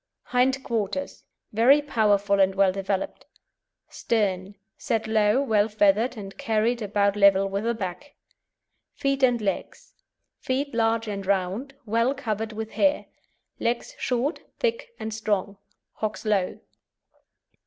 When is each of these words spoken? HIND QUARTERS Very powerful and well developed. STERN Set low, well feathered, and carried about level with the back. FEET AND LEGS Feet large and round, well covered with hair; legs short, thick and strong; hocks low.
HIND 0.23 0.63
QUARTERS 0.63 1.25
Very 1.53 1.79
powerful 1.79 2.39
and 2.39 2.55
well 2.55 2.71
developed. 2.71 3.27
STERN 3.87 4.55
Set 4.75 5.05
low, 5.05 5.43
well 5.43 5.67
feathered, 5.69 6.17
and 6.17 6.35
carried 6.39 6.81
about 6.81 7.15
level 7.15 7.47
with 7.47 7.65
the 7.65 7.75
back. 7.75 8.15
FEET 8.95 9.21
AND 9.21 9.41
LEGS 9.41 9.93
Feet 10.39 10.73
large 10.73 11.07
and 11.07 11.23
round, 11.27 11.75
well 11.85 12.15
covered 12.15 12.51
with 12.51 12.71
hair; 12.71 13.05
legs 13.59 13.93
short, 13.99 14.41
thick 14.57 14.89
and 14.99 15.13
strong; 15.13 15.57
hocks 15.93 16.25
low. 16.25 16.57